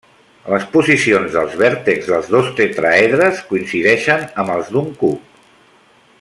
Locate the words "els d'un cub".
4.57-5.41